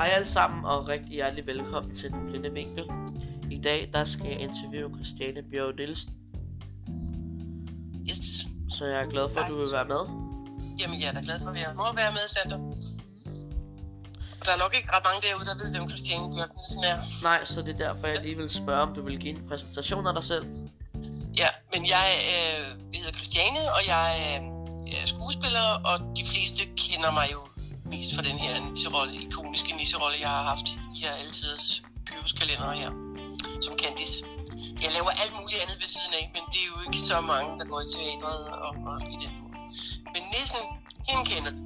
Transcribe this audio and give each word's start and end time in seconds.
Hej 0.00 0.08
alle 0.08 0.26
sammen 0.26 0.64
og 0.64 0.88
rigtig 0.88 1.10
hjertelig 1.10 1.46
velkommen 1.46 1.96
til 1.96 2.10
Den 2.10 2.26
Blinde 2.26 2.52
Vinkel. 2.52 2.84
I 3.50 3.58
dag 3.58 3.90
der 3.92 4.04
skal 4.04 4.26
jeg 4.26 4.40
interviewe 4.40 4.94
Christiane 4.94 5.42
Bjørn 5.50 5.76
Nielsen, 5.76 6.12
Yes. 8.10 8.46
så 8.76 8.84
jeg 8.84 9.02
er 9.02 9.10
glad 9.10 9.28
for, 9.32 9.40
at 9.40 9.48
du 9.50 9.56
vil 9.56 9.68
være 9.72 9.84
med. 9.84 10.02
Jamen, 10.80 11.00
jeg 11.00 11.08
er 11.08 11.12
da 11.12 11.20
glad 11.22 11.40
for, 11.40 11.50
at 11.50 11.56
jeg 11.56 11.72
må 11.76 11.92
være 11.92 12.12
med, 12.12 12.24
Sander. 12.28 12.58
Der 14.44 14.52
er 14.52 14.58
nok 14.64 14.74
ikke 14.76 14.88
ret 14.94 15.04
mange 15.04 15.20
derude, 15.28 15.44
der 15.44 15.54
ved, 15.60 15.70
hvem 15.74 15.88
Christiane 15.88 16.34
Bjørk 16.34 16.52
Nielsen 16.56 16.84
er. 16.84 16.98
Nej, 17.22 17.44
så 17.44 17.62
det 17.62 17.72
er 17.74 17.78
derfor, 17.86 18.06
jeg 18.06 18.22
lige 18.22 18.36
vil 18.36 18.50
spørge, 18.50 18.82
om 18.82 18.94
du 18.94 19.02
vil 19.02 19.18
give 19.18 19.34
en 19.36 19.48
præsentation 19.48 20.06
af 20.06 20.14
dig 20.14 20.24
selv. 20.24 20.44
Ja, 21.42 21.48
men 21.72 21.82
jeg 21.94 22.06
øh, 22.32 22.66
hedder 22.94 23.12
Christiane, 23.12 23.60
og 23.76 23.80
jeg 23.94 24.06
øh, 24.26 24.92
er 25.00 25.06
skuespiller, 25.06 25.66
og 25.90 25.96
de 26.18 26.24
fleste 26.32 26.62
kender 26.76 27.12
mig 27.12 27.28
jo 27.32 27.49
mest 27.90 28.14
for 28.14 28.22
den 28.22 28.38
her 28.38 28.70
nisserolle, 28.70 29.14
ikoniske 29.22 29.76
nisserolle, 29.76 30.16
jeg 30.20 30.28
har 30.28 30.42
haft 30.42 30.66
i 30.94 31.00
her 31.02 31.12
altidens 31.12 31.82
Pyrus-kalender 32.06 32.72
her, 32.72 32.90
som 33.60 33.74
Candice. 33.82 34.24
Jeg 34.82 34.90
laver 34.96 35.10
alt 35.22 35.32
muligt 35.40 35.60
andet 35.62 35.76
ved 35.82 35.88
siden 35.94 36.12
af, 36.20 36.24
men 36.34 36.42
det 36.52 36.58
er 36.64 36.68
jo 36.74 36.76
ikke 36.86 36.98
så 37.10 37.20
mange, 37.20 37.58
der 37.58 37.64
går 37.72 37.80
i 37.80 37.88
teatret 37.94 38.40
og, 38.48 38.70
og 38.90 38.96
i 39.14 39.16
den 39.24 39.32
måde. 39.42 39.54
Men 40.14 40.22
Nissen, 40.32 40.64
hende 41.08 41.24
kender 41.30 41.50
du. 41.50 41.60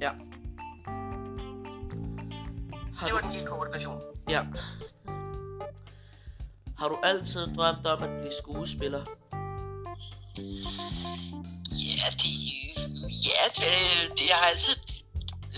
Ja. 0.00 0.10
Har 2.98 3.06
Det 3.06 3.10
du, 3.10 3.14
var 3.14 3.20
den 3.22 3.30
helt 3.30 3.48
korte 3.48 3.70
version. 3.72 4.00
ja. 4.30 4.42
Har 6.78 6.88
du 6.88 6.98
altid 7.02 7.54
drømt 7.56 7.86
om 7.86 8.02
at 8.02 8.10
blive 8.20 8.32
skuespiller? 8.42 9.04
Ja, 11.98 12.08
det, 12.20 12.32
ja 13.26 13.42
det, 13.56 14.18
det, 14.18 14.28
jeg 14.28 14.36
har 14.36 14.44
altid 14.50 14.74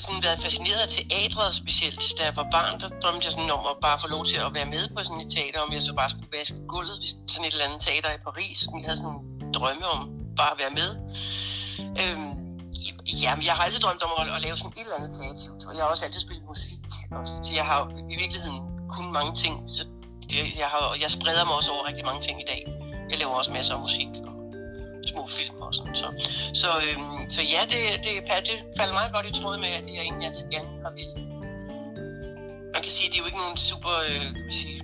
sådan 0.01 0.23
været 0.23 0.39
fascineret 0.47 0.81
af 0.87 0.89
teatret 0.89 1.55
specielt. 1.55 2.03
Da 2.19 2.23
jeg 2.25 2.37
var 2.37 2.47
barn, 2.57 2.81
der 2.81 2.89
drømte 3.03 3.25
jeg 3.25 3.33
sådan 3.33 3.51
om 3.51 3.63
at 3.73 3.77
bare 3.87 3.99
få 4.03 4.09
lov 4.09 4.25
til 4.31 4.37
at 4.47 4.55
være 4.55 4.69
med 4.75 4.85
på 4.95 5.05
sådan 5.05 5.21
et 5.25 5.31
teater, 5.37 5.61
om 5.67 5.73
jeg 5.73 5.83
så 5.83 5.93
bare 6.01 6.09
skulle 6.09 6.31
vaske 6.39 6.59
gulvet 6.73 6.97
hvis 6.99 7.13
sådan 7.29 7.45
et 7.47 7.53
eller 7.53 7.67
andet 7.67 7.81
teater 7.87 8.11
i 8.19 8.21
Paris. 8.29 8.57
Sådan, 8.59 8.81
jeg 8.81 8.87
havde 8.89 8.97
sådan 9.01 9.13
nogle 9.13 9.53
drømme 9.57 9.87
om 9.95 10.01
bare 10.37 10.53
at 10.55 10.59
være 10.63 10.73
med. 10.81 10.91
Øhm, 12.03 12.33
jamen, 13.23 13.43
jeg 13.49 13.55
har 13.57 13.63
altid 13.65 13.81
drømt 13.81 14.03
om 14.03 14.13
at, 14.21 14.27
at 14.37 14.41
lave 14.43 14.57
sådan 14.57 14.73
et 14.77 14.85
eller 14.87 14.97
andet 14.99 15.11
kreativt, 15.19 15.67
og 15.67 15.73
jeg 15.75 15.83
har 15.85 15.91
også 15.91 16.05
altid 16.05 16.21
spillet 16.21 16.45
musik. 16.47 16.83
Og 17.11 17.27
så 17.27 17.51
jeg 17.55 17.65
har 17.71 17.81
i 18.15 18.17
virkeligheden 18.23 18.61
kun 18.95 19.13
mange 19.13 19.33
ting, 19.43 19.55
så 19.77 19.83
det, 20.31 20.39
jeg, 20.63 20.69
har, 20.73 20.97
jeg 21.03 21.11
spreder 21.11 21.45
mig 21.45 21.55
også 21.55 21.71
over 21.73 21.87
rigtig 21.89 22.05
mange 22.05 22.21
ting 22.27 22.37
i 22.45 22.47
dag. 22.53 22.61
Jeg 23.11 23.19
laver 23.19 23.35
også 23.35 23.53
masser 23.53 23.75
af 23.75 23.81
musik 23.81 24.09
og 24.27 24.38
små 25.13 25.27
film 25.39 25.57
og 25.67 25.75
sådan. 25.75 25.95
Så, 26.03 26.09
så, 26.63 26.69
øhm, 26.87 27.31
så 27.35 27.41
ja, 27.55 27.61
det, 27.73 27.81
det, 28.05 28.13
det 28.49 28.57
falder 28.79 28.95
meget 29.01 29.13
godt 29.13 29.27
i 29.27 29.33
tråd 29.41 29.57
med, 29.65 29.71
at 29.79 29.85
jeg 29.95 30.03
egentlig 30.09 30.27
altid 30.29 30.47
gerne 30.51 30.69
har 30.85 30.93
ville. 30.99 31.15
Man 32.75 32.83
kan 32.85 32.93
sige, 32.97 33.07
at 33.07 33.13
det 33.13 33.19
er 33.19 33.23
jo 33.25 33.29
ikke 33.31 33.43
nogen 33.45 33.59
super... 33.71 33.95
Øh, 34.09 34.27
kan 34.35 34.53
sige, 34.63 34.83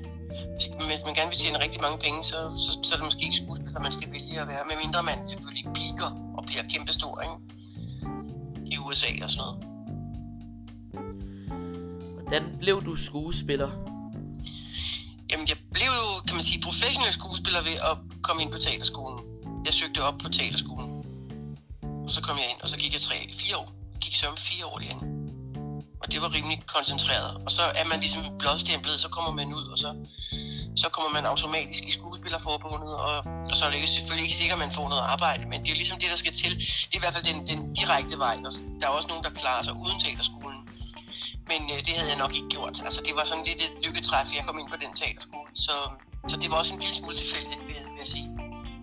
hvis 0.55 0.69
man, 0.78 0.98
man 1.05 1.14
gerne 1.14 1.30
vil 1.30 1.39
tjene 1.39 1.58
rigtig 1.64 1.80
mange 1.80 1.98
penge, 1.98 2.22
så, 2.22 2.39
så, 2.64 2.70
så 2.83 2.95
er 2.95 2.97
det 2.98 3.05
måske 3.05 3.22
ikke 3.28 3.36
skuespiller, 3.36 3.80
man 3.80 3.92
skal 3.92 4.12
vælge 4.12 4.41
at 4.41 4.48
være. 4.48 4.62
Medmindre 4.70 5.02
man 5.02 5.27
selvfølgelig 5.27 5.67
piker 5.75 6.11
og 6.36 6.45
bliver 6.47 6.62
kæmpestor, 6.72 7.20
ikke? 7.20 7.36
I 8.67 8.78
USA 8.78 9.11
og 9.22 9.30
sådan 9.30 9.45
noget. 9.45 9.56
Hvordan 12.20 12.56
blev 12.58 12.84
du 12.84 12.97
skuespiller? 12.97 13.70
Jamen, 15.30 15.48
jeg 15.48 15.56
blev 15.72 15.91
jo, 16.00 16.20
kan 16.27 16.34
man 16.34 16.42
sige, 16.42 16.61
professionel 16.62 17.12
skuespiller 17.12 17.62
ved 17.62 17.77
at 17.91 17.97
komme 18.22 18.42
ind 18.42 18.52
på 18.52 18.58
teaterskolen. 18.58 19.33
Jeg 19.64 19.74
søgte 19.74 20.02
op 20.02 20.18
på 20.22 20.28
teaterskolen. 20.28 20.90
Og 22.04 22.10
så 22.10 22.22
kom 22.22 22.36
jeg 22.36 22.46
ind, 22.50 22.60
og 22.62 22.68
så 22.68 22.76
gik 22.76 22.92
jeg 22.92 23.00
tre, 23.00 23.14
fire 23.32 23.56
år. 23.56 23.72
Jeg 23.92 24.00
gik 24.00 24.14
så 24.14 24.26
om 24.26 24.36
fire 24.36 24.66
år 24.66 24.80
igen. 24.80 24.98
Og 26.02 26.12
det 26.12 26.22
var 26.22 26.34
rimelig 26.34 26.62
koncentreret. 26.66 27.32
Og 27.46 27.50
så 27.50 27.62
er 27.62 27.86
man 27.92 28.00
ligesom 28.00 28.22
blodstemplet, 28.38 29.00
så 29.00 29.08
kommer 29.08 29.32
man 29.32 29.54
ud, 29.54 29.64
og 29.72 29.78
så, 29.78 29.94
så 30.77 30.89
kommer 30.89 31.11
man 31.11 31.24
automatisk 31.27 31.84
i 31.84 31.90
skuespillerforbundet. 31.90 32.94
Og, 32.94 33.16
og 33.50 33.55
så 33.56 33.64
er 33.64 33.70
det 33.70 33.77
ikke, 33.77 33.89
selvfølgelig 33.89 34.24
ikke 34.28 34.36
sikkert, 34.36 34.56
at 34.58 34.64
man 34.66 34.72
får 34.72 34.89
noget 34.89 35.02
arbejde, 35.02 35.46
men 35.46 35.62
det 35.62 35.70
er 35.70 35.74
ligesom 35.74 35.98
det, 35.98 36.10
der 36.10 36.16
skal 36.16 36.34
til. 36.34 36.52
Det 36.89 36.94
er 36.94 36.96
i 36.96 37.05
hvert 37.05 37.14
fald 37.14 37.27
den, 37.33 37.46
den 37.46 37.74
direkte 37.74 38.18
vej. 38.18 38.36
Og 38.46 38.52
der 38.80 38.86
er 38.86 38.92
også 38.98 39.08
nogen, 39.08 39.24
der 39.24 39.30
klarer 39.30 39.62
sig 39.62 39.74
uden 39.84 40.00
teaterskolen. 40.00 40.60
Men 41.50 41.60
øh, 41.72 41.78
det 41.86 41.92
havde 41.98 42.10
jeg 42.12 42.18
nok 42.18 42.34
ikke 42.36 42.48
gjort. 42.48 42.80
Altså, 42.84 43.00
det 43.06 43.14
var 43.16 43.24
sådan 43.24 43.44
lidt 43.46 43.60
et 43.66 43.72
lykketræf, 43.86 44.27
jeg 44.36 44.44
kom 44.46 44.58
ind 44.58 44.68
på 44.68 44.77
den 44.84 44.92
teaterskole. 44.94 45.50
Så, 45.55 45.77
så 46.28 46.36
det 46.36 46.50
var 46.50 46.56
også 46.56 46.74
en 46.74 46.80
lille 46.80 46.94
smule 46.94 47.16
tilfældigt, 47.16 47.60
vil 47.66 47.74
jeg, 47.80 47.84
vil 47.84 47.98
jeg 47.98 48.06
sige. 48.06 48.33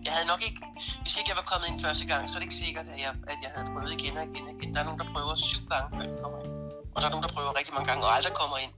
Jeg 0.04 0.12
havde 0.12 0.26
nok 0.26 0.42
ikke, 0.48 0.60
hvis 1.02 1.16
ikke 1.16 1.28
jeg 1.30 1.36
var 1.36 1.46
kommet 1.52 1.68
ind 1.68 1.80
første 1.80 2.04
gang, 2.06 2.30
så 2.30 2.34
er 2.36 2.40
det 2.40 2.46
ikke 2.48 2.54
sikkert, 2.64 2.86
at 2.94 3.00
jeg, 3.00 3.12
at 3.32 3.38
jeg 3.42 3.50
havde 3.54 3.66
prøvet 3.72 3.90
igen 3.92 4.16
og 4.16 4.24
igen 4.24 4.44
og 4.48 4.54
igen. 4.58 4.74
Der 4.74 4.80
er 4.80 4.84
nogen, 4.84 5.00
der 5.00 5.08
prøver 5.14 5.34
syv 5.34 5.62
gange, 5.70 5.88
før 5.96 6.06
de 6.10 6.22
kommer 6.22 6.38
ind. 6.44 6.52
Og 6.94 6.98
der 7.00 7.06
er 7.08 7.10
nogen, 7.10 7.24
der 7.26 7.32
prøver 7.36 7.58
rigtig 7.58 7.74
mange 7.74 7.88
gange, 7.88 8.04
og 8.04 8.12
aldrig 8.16 8.34
kommer 8.34 8.58
ind. 8.58 8.72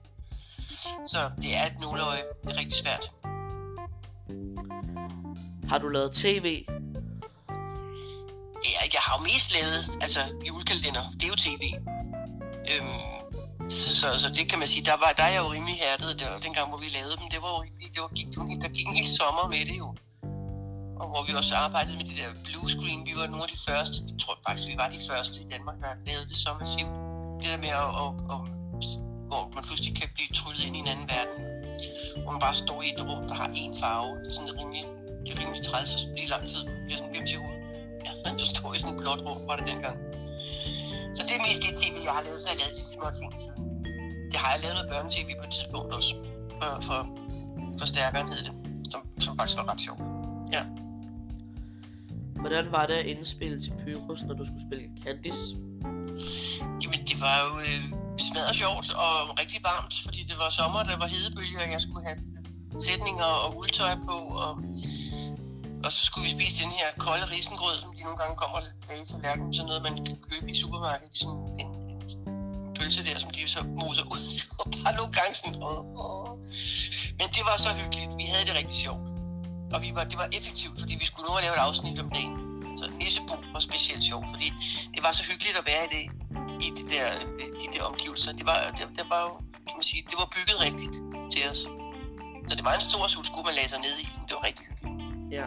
Så 1.06 1.30
det 1.42 1.56
er 1.56 1.66
et 1.66 1.80
nåleøje. 1.80 2.22
Det 2.44 2.52
er 2.52 2.58
rigtig 2.62 2.78
svært. 2.78 3.04
Har 5.68 5.78
du 5.78 5.88
lavet 5.88 6.12
tv? 6.12 6.46
Ja, 8.64 8.80
jeg 8.94 9.02
har 9.06 9.18
jo 9.18 9.22
mest 9.22 9.54
lavet, 9.56 9.98
altså 10.00 10.20
julekalender, 10.48 11.04
det 11.10 11.24
er 11.24 11.28
jo 11.28 11.38
tv. 11.46 11.62
Øhm, 12.72 13.70
så, 13.70 13.96
så, 14.00 14.18
så, 14.18 14.28
det 14.28 14.48
kan 14.50 14.58
man 14.58 14.68
sige, 14.68 14.84
der, 14.84 14.96
var, 15.02 15.12
der 15.16 15.22
er 15.22 15.32
jeg 15.36 15.42
jo 15.44 15.52
rimelig 15.52 15.74
hærdet, 15.74 16.20
der, 16.20 16.38
dengang 16.38 16.68
hvor 16.68 16.78
vi 16.78 16.88
lavede 16.88 17.16
dem. 17.20 17.28
Det 17.30 17.42
var 17.42 17.48
jo 17.48 17.62
rimelig, 17.62 17.88
det 17.94 18.02
var, 18.02 18.08
gik, 18.08 18.26
der 18.62 18.68
gik 18.68 18.86
en 18.86 18.94
hel 18.94 19.08
sommer 19.08 19.48
med 19.48 19.64
det 19.66 19.78
jo. 19.78 19.94
Og 21.00 21.06
hvor 21.10 21.22
vi 21.26 21.32
også 21.40 21.54
arbejdede 21.54 21.96
med 21.96 22.06
det 22.10 22.16
der 22.20 22.28
blue 22.46 22.68
screen. 22.74 23.00
Vi 23.08 23.12
var 23.20 23.26
nogle 23.32 23.44
af 23.46 23.50
de 23.54 23.60
første, 23.68 23.96
jeg 24.10 24.18
tror 24.22 24.34
faktisk, 24.46 24.68
vi 24.72 24.76
var 24.82 24.88
de 24.96 25.00
første 25.10 25.34
i 25.44 25.46
Danmark, 25.54 25.76
der 25.82 25.90
lavede 26.08 26.26
det 26.30 26.36
så 26.44 26.50
massivt. 26.60 26.94
Det 27.40 27.48
der 27.52 27.60
med 27.66 27.72
at, 27.84 27.90
at, 28.02 28.10
at, 28.34 28.40
hvor 29.28 29.42
man 29.54 29.62
pludselig 29.68 29.92
kan 30.00 30.08
blive 30.16 30.30
tryllet 30.38 30.64
ind 30.66 30.76
i 30.76 30.80
en 30.84 30.88
anden 30.92 31.08
verden. 31.14 31.38
Hvor 32.22 32.30
man 32.34 32.40
bare 32.46 32.56
står 32.64 32.78
i 32.86 32.88
et 32.94 33.00
rum, 33.08 33.22
der 33.30 33.36
har 33.40 33.48
én 33.62 33.72
farve. 33.80 34.10
Det 34.24 34.54
rimelig, 34.60 34.84
det 35.24 35.30
er 35.34 35.38
rimelig 35.42 35.62
træls, 35.68 35.90
og 35.94 36.00
lige 36.16 36.28
lang 36.34 36.44
tid 36.52 36.62
bliver 36.84 36.98
sådan 37.00 37.12
bims 37.14 37.30
til 37.30 37.38
hovedet. 37.42 37.62
Ja, 38.04 38.30
du 38.40 38.44
står 38.54 38.74
i 38.74 38.78
sådan 38.78 38.94
et 38.94 39.00
blåt 39.00 39.20
rum, 39.26 39.40
var 39.48 39.56
det 39.60 39.66
dengang. 39.72 39.96
Så 41.16 41.20
det 41.26 41.34
er 41.38 41.42
mest 41.48 41.60
det 41.64 41.72
tv, 41.82 41.96
jeg 42.08 42.14
har 42.18 42.22
lavet, 42.26 42.40
så 42.40 42.46
jeg 42.48 42.54
har 42.54 42.60
lavet 42.62 42.74
lidt 42.78 42.90
små 42.96 43.06
ting 43.20 43.30
siden. 43.44 43.62
Det 44.32 44.38
har 44.42 44.48
jeg 44.52 44.60
lavet 44.62 44.74
noget 44.78 44.90
børnetv 44.92 45.30
på 45.40 45.44
et 45.48 45.52
tidspunkt 45.56 45.90
også. 45.98 46.14
For, 46.58 46.70
for, 46.86 46.98
for 47.78 47.86
stærkeren 47.92 48.28
hed 48.32 48.42
det. 48.48 48.54
Som, 48.90 49.00
som 49.18 49.36
faktisk 49.36 49.58
var 49.60 49.66
ret 49.72 49.80
sjovt. 49.80 50.02
Ja. 50.52 50.62
Hvordan 52.44 52.72
var 52.72 52.86
det 52.86 52.94
at 52.94 53.06
indspille 53.06 53.60
til 53.64 53.72
Pyrus, 53.80 54.22
når 54.22 54.34
du 54.34 54.44
skulle 54.44 54.64
spille 54.68 54.84
Candice? 55.04 55.44
Jamen, 56.82 57.00
det 57.08 57.16
var 57.24 57.36
jo 57.44 57.50
øh, 57.66 57.82
smadret 58.26 58.56
sjovt 58.62 58.88
og 59.04 59.14
rigtig 59.40 59.60
varmt, 59.70 59.94
fordi 60.04 60.20
det 60.30 60.36
var 60.42 60.48
sommer, 60.50 60.82
der 60.90 60.96
var 61.02 61.06
hedebølger, 61.06 61.60
og 61.64 61.70
jeg 61.74 61.80
skulle 61.80 62.04
have 62.08 62.18
sætninger 62.86 63.30
og 63.44 63.56
uldtøj 63.58 63.94
på, 64.08 64.16
og, 64.44 64.52
og 65.84 65.92
så 65.92 66.00
skulle 66.06 66.24
vi 66.26 66.30
spise 66.38 66.64
den 66.64 66.72
her 66.78 66.88
kolde 66.98 67.26
risengrød, 67.34 67.76
som 67.82 67.90
de 67.96 68.02
nogle 68.02 68.18
gange 68.22 68.36
kommer 68.36 68.56
og 68.58 68.64
laver 68.88 69.04
til 69.04 69.18
lærken, 69.22 69.54
sådan 69.54 69.66
noget, 69.68 69.82
man 69.88 69.94
kan 70.06 70.16
købe 70.28 70.50
i 70.50 70.54
supermarkedet, 70.62 71.16
sådan 71.16 71.42
en, 71.62 71.68
en, 71.82 72.26
en 72.66 72.74
pølse 72.78 73.04
der, 73.08 73.18
som 73.18 73.30
de 73.30 73.48
så 73.56 73.60
moser 73.80 74.04
ud, 74.14 74.24
og 74.60 74.64
bare 74.70 74.94
nogle 74.98 75.12
gange 75.18 75.32
sådan, 75.38 75.56
åh, 75.68 75.80
åh. 76.04 76.28
Men 77.18 77.26
det 77.36 77.42
var 77.48 77.56
så 77.64 77.70
hyggeligt, 77.80 78.12
vi 78.20 78.24
havde 78.32 78.44
det 78.48 78.54
rigtig 78.60 78.78
sjovt. 78.86 79.13
Og 79.74 79.82
vi 79.82 79.90
var, 79.94 80.04
det 80.04 80.18
var 80.18 80.28
effektivt, 80.38 80.80
fordi 80.80 80.94
vi 80.94 81.04
skulle 81.04 81.26
nu 81.28 81.34
lave 81.40 81.54
et 81.58 81.64
afsnit 81.68 82.00
om 82.00 82.10
dagen. 82.10 82.34
Så 82.78 82.90
Nissebo 83.00 83.34
var 83.52 83.60
specielt 83.60 84.04
sjovt, 84.04 84.26
fordi 84.32 84.52
det 84.94 85.02
var 85.02 85.12
så 85.12 85.22
hyggeligt 85.30 85.56
at 85.58 85.66
være 85.66 85.84
i 85.86 85.90
det, 85.96 86.04
i 86.66 86.68
de 86.78 86.84
der, 86.92 87.08
de 87.60 87.66
der 87.72 87.82
omgivelser. 87.82 88.32
Det 88.32 88.46
var, 88.46 88.58
det, 88.76 88.88
det 88.98 89.06
var 89.12 89.20
jo, 89.26 89.32
kan 89.68 89.74
man 89.78 89.82
sige, 89.82 90.02
det 90.10 90.16
var 90.22 90.28
bygget 90.36 90.56
rigtigt 90.66 90.96
til 91.32 91.42
os. 91.50 91.60
Så 92.48 92.54
det 92.56 92.64
var 92.64 92.74
en 92.74 92.80
stor 92.80 93.06
sulskue, 93.08 93.42
man 93.44 93.54
lagde 93.54 93.68
sig 93.68 93.80
ned 93.86 93.96
i. 94.04 94.08
Det 94.28 94.32
var 94.36 94.44
rigtig 94.44 94.66
hyggeligt. 94.66 95.32
Ja. 95.38 95.46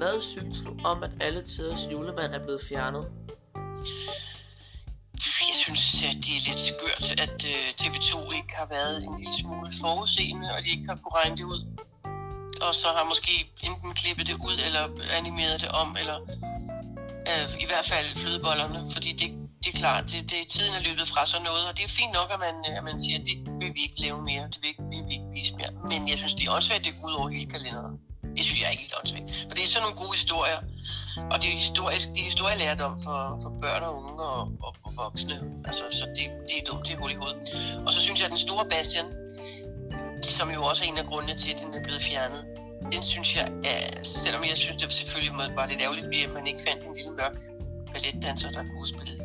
Hvad 0.00 0.22
synes 0.22 0.58
du 0.66 0.70
om, 0.84 1.02
at 1.02 1.10
alle 1.20 1.42
tiders 1.42 1.82
julemand 1.92 2.32
er 2.34 2.42
blevet 2.44 2.62
fjernet? 2.68 3.04
Jeg 5.48 5.56
synes, 5.64 6.02
at 6.02 6.16
det 6.24 6.32
er 6.38 6.42
lidt 6.48 6.60
skørt, 6.60 7.20
at 7.24 7.38
øh, 7.52 7.62
TV2 7.80 8.12
ikke 8.38 8.54
har 8.60 8.66
været 8.66 9.04
en 9.04 9.16
lille 9.18 9.34
smule 9.42 9.72
forudseende, 9.80 10.48
og 10.54 10.62
de 10.62 10.68
ikke 10.68 10.86
har 10.88 10.98
kunne 11.02 11.16
regne 11.20 11.36
det 11.36 11.44
ud. 11.44 11.60
Og 12.60 12.74
så 12.74 12.88
har 12.96 13.04
måske 13.04 13.34
enten 13.62 13.94
klippet 13.94 14.26
det 14.26 14.34
ud, 14.48 14.56
eller 14.66 14.84
animeret 15.18 15.60
det 15.60 15.68
om, 15.68 15.96
eller 16.00 16.18
øh, 17.30 17.62
i 17.64 17.66
hvert 17.66 17.86
fald 17.92 18.06
flødebollerne, 18.16 18.80
fordi 18.92 19.12
det, 19.12 19.30
det 19.64 19.74
er 19.74 19.78
klart, 19.78 20.04
det, 20.12 20.30
det, 20.30 20.38
tiden 20.48 20.74
er 20.74 20.82
løbet 20.88 21.08
fra 21.08 21.26
sådan 21.26 21.44
noget, 21.44 21.68
og 21.68 21.76
det 21.76 21.84
er 21.84 21.88
fint 21.88 22.12
nok, 22.12 22.28
at 22.34 22.40
man, 22.46 22.54
at 22.78 22.84
man 22.84 22.98
siger, 22.98 23.18
at 23.20 23.26
det 23.26 23.36
vil 23.60 23.74
vi 23.74 23.82
ikke 23.82 24.00
lave 24.06 24.22
mere, 24.22 24.44
det 24.52 24.58
vil, 24.62 24.68
ikke, 24.68 24.82
vil 24.90 25.02
vi 25.08 25.12
ikke 25.18 25.30
vise 25.38 25.52
mere. 25.58 25.70
Men 25.90 26.08
jeg 26.10 26.18
synes, 26.18 26.34
det 26.34 26.46
er 26.46 26.52
åndssvagt, 26.52 26.80
at 26.80 26.84
det 26.86 26.94
går 27.00 27.08
ud 27.08 27.14
over 27.20 27.28
hele 27.28 27.50
kalenderen. 27.54 27.96
Det 28.36 28.44
synes 28.44 28.60
jeg 28.60 28.68
er 28.72 28.76
helt 28.82 28.94
åndssvagt. 28.98 29.26
For 29.48 29.54
det 29.56 29.62
er 29.62 29.66
sådan 29.66 29.82
nogle 29.86 29.98
gode 30.02 30.12
historier, 30.18 30.58
og 31.32 31.36
det 31.40 31.48
er 31.48 31.56
historisk, 31.66 32.08
det 32.14 32.20
er 32.20 32.28
historielærdom 32.32 32.94
for, 33.06 33.20
for 33.42 33.50
børn 33.62 33.82
og 33.88 33.92
unge 34.02 34.22
og, 34.22 34.42
og, 34.66 34.72
og 34.86 34.92
voksne. 34.96 35.36
Altså, 35.68 35.84
så 35.98 36.04
det, 36.16 36.26
det 36.48 36.56
er 36.60 36.64
dumt, 36.68 36.86
det 36.86 36.92
er 36.94 36.98
hul 36.98 37.10
i 37.12 37.14
hovedet. 37.14 37.40
Og 37.86 37.92
så 37.94 38.00
synes 38.00 38.18
jeg, 38.20 38.26
at 38.28 38.30
den 38.30 38.38
store 38.38 38.64
Bastian, 38.72 39.06
som 40.28 40.50
jo 40.50 40.62
også 40.64 40.84
er 40.84 40.88
en 40.88 40.98
af 40.98 41.06
grundene 41.06 41.38
til, 41.38 41.50
at 41.54 41.60
den 41.60 41.74
er 41.74 41.82
blevet 41.82 42.02
fjernet, 42.02 42.44
den 42.92 43.02
synes 43.02 43.36
jeg, 43.36 43.52
er, 43.64 44.02
selvom 44.02 44.42
jeg 44.42 44.56
synes, 44.56 44.82
det 44.82 44.92
selvfølgelig 44.92 45.32
var 45.56 45.66
lidt 45.66 45.82
ærgerligt, 45.82 46.06
at 46.26 46.32
man 46.34 46.46
ikke 46.46 46.60
fandt 46.68 46.84
en 46.84 46.94
lille 46.94 47.12
mørk 47.20 47.36
balletdanser, 47.92 48.50
der 48.50 48.62
kunne 48.62 48.88
spille 48.88 49.20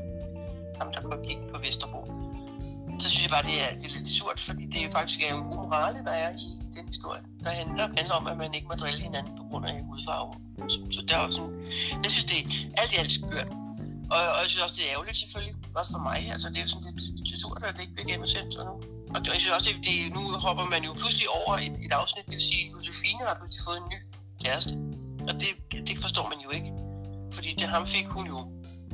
ham, 0.80 0.94
der 0.94 1.01
kunne 1.01 1.27
gik 1.27 1.38
på 1.53 1.59
Vesterbro. 1.59 2.01
så 3.00 3.09
synes 3.09 3.24
jeg 3.24 3.31
bare, 3.38 3.45
det 3.50 3.57
er, 3.65 3.69
det 3.80 3.86
er 3.89 3.94
lidt 3.98 4.09
surt, 4.09 4.39
fordi 4.39 4.65
det 4.65 4.80
er 4.86 4.92
faktisk 4.92 5.19
en 5.30 5.38
morale, 5.38 6.00
der 6.07 6.12
er 6.12 6.31
i 6.45 6.48
den 6.77 6.86
historie, 6.88 7.21
der 7.44 7.50
handler, 7.50 7.88
handler 7.98 8.15
om, 8.15 8.27
at 8.27 8.38
man 8.38 8.53
ikke 8.53 8.68
må 8.68 8.75
drille 8.75 9.01
hinanden 9.01 9.38
på 9.38 9.44
grund 9.50 9.65
af 9.65 9.83
hudfarve. 9.83 10.33
Så, 10.69 10.80
så 10.92 11.01
der 11.07 11.18
er 11.18 11.31
sådan, 11.31 11.53
jeg 12.03 12.12
synes, 12.12 12.25
det 12.31 12.38
er 12.39 12.81
alt 12.81 12.94
i 12.94 12.98
alt 13.01 13.12
skørt. 13.12 13.50
Og, 14.13 14.21
og 14.36 14.39
jeg 14.42 14.50
synes 14.50 14.63
også, 14.63 14.75
det 14.77 14.86
er 14.88 14.92
ærgerligt 14.95 15.18
selvfølgelig, 15.18 15.56
også 15.75 15.92
for 15.95 16.03
mig. 16.09 16.19
Altså, 16.33 16.50
det 16.50 16.57
er 16.57 16.62
jo 16.62 16.68
sådan 16.68 16.88
lidt 16.89 17.01
det 17.31 17.39
surt, 17.42 17.63
at 17.63 17.74
det 17.75 17.81
ikke 17.81 17.94
bliver 17.94 18.07
genudsendt 18.12 18.56
og 18.57 18.66
nu. 18.69 18.75
Og 19.13 19.18
jeg 19.25 19.39
synes 19.42 19.54
også, 19.57 19.69
det, 19.69 19.86
det, 19.88 19.95
nu 20.18 20.22
hopper 20.45 20.66
man 20.66 20.83
jo 20.83 20.94
pludselig 20.94 21.28
over 21.39 21.54
et, 21.66 21.75
et 21.86 21.92
afsnit, 21.92 22.25
det 22.25 22.33
vil 22.33 22.42
sige, 22.42 22.63
at 22.66 22.72
Josefine 22.88 23.19
har 23.28 23.36
pludselig 23.39 23.63
fået 23.68 23.78
en 23.83 23.88
ny 23.94 24.00
kæreste. 24.44 24.74
Og 25.30 25.33
det, 25.42 25.51
det 25.88 25.98
forstår 26.06 26.25
man 26.33 26.39
jo 26.45 26.50
ikke. 26.57 26.72
Fordi 27.36 27.50
det 27.60 27.68
ham 27.68 27.88
fik 27.88 28.06
hun 28.06 28.28
jo 28.28 28.39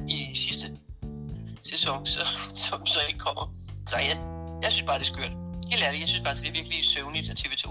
i 0.07 0.34
sidste 0.34 0.68
sæson, 1.63 2.06
så, 2.06 2.19
som 2.68 2.86
så 2.86 3.00
ikke 3.07 3.19
kommer. 3.19 3.45
Så 3.88 3.95
jeg, 3.98 4.16
jeg 4.63 4.72
synes 4.72 4.86
bare, 4.86 5.00
det 5.00 5.07
er 5.10 5.13
skørt. 5.13 5.31
Helt 5.72 5.83
ærligt, 5.83 6.01
jeg 6.01 6.10
synes 6.10 6.24
faktisk, 6.24 6.44
det 6.44 6.50
er 6.50 6.54
virkelig 6.54 6.86
søvnigt 6.86 7.30
af 7.30 7.36
TV2. 7.40 7.66